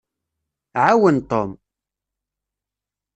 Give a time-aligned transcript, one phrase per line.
[0.85, 1.51] Ɛawen Tom.